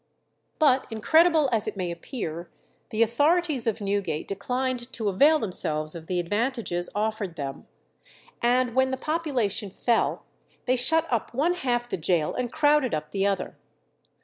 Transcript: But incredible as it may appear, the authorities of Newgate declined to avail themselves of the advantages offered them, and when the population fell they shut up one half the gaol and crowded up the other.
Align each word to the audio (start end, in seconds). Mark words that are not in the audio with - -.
But 0.57 0.87
incredible 0.89 1.47
as 1.51 1.67
it 1.67 1.77
may 1.77 1.91
appear, 1.91 2.49
the 2.89 3.03
authorities 3.03 3.67
of 3.67 3.81
Newgate 3.81 4.27
declined 4.27 4.91
to 4.93 5.09
avail 5.09 5.37
themselves 5.37 5.93
of 5.93 6.07
the 6.07 6.19
advantages 6.19 6.89
offered 6.95 7.35
them, 7.35 7.67
and 8.41 8.73
when 8.73 8.89
the 8.89 8.97
population 8.97 9.69
fell 9.69 10.23
they 10.65 10.75
shut 10.75 11.05
up 11.13 11.35
one 11.35 11.53
half 11.53 11.87
the 11.87 11.97
gaol 11.97 12.33
and 12.33 12.51
crowded 12.51 12.95
up 12.95 13.11
the 13.11 13.27
other. 13.27 13.55